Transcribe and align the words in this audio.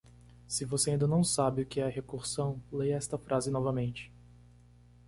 Se 0.47 0.65
você 0.65 0.89
ainda 0.89 1.05
não 1.05 1.23
sabe 1.23 1.61
o 1.61 1.65
que 1.67 1.79
é 1.79 1.83
a 1.83 1.87
recursão?, 1.87 2.59
leia 2.71 2.95
esta 2.95 3.19
frase 3.19 3.51
novamente. 3.51 4.11